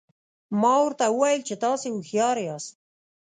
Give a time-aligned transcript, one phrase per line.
[0.61, 2.73] ما ورته وویل چې تاسي هوښیار یاست.